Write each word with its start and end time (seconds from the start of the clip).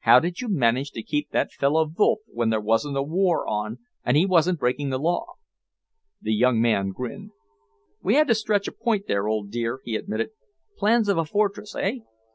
How 0.00 0.20
did 0.20 0.40
you 0.40 0.48
manage 0.48 0.92
to 0.92 1.02
keep 1.02 1.28
that 1.32 1.52
fellow 1.52 1.86
Wolff 1.86 2.20
when 2.28 2.48
there 2.48 2.62
wasn't 2.62 2.96
a 2.96 3.02
war 3.02 3.46
on, 3.46 3.76
and 4.06 4.16
he 4.16 4.24
wasn't 4.24 4.58
breaking 4.58 4.88
the 4.88 4.98
law?" 4.98 5.34
The 6.22 6.32
young 6.32 6.62
man 6.62 6.92
grinned. 6.92 7.32
"We 8.02 8.14
had 8.14 8.28
to 8.28 8.34
stretch 8.34 8.66
a 8.66 8.72
point 8.72 9.06
there, 9.06 9.28
old 9.28 9.50
dear," 9.50 9.80
he 9.84 9.94
admitted. 9.94 10.30
"Plans 10.78 11.10
of 11.10 11.18
a 11.18 11.26
fortress, 11.26 11.76
eh?" 11.78 11.98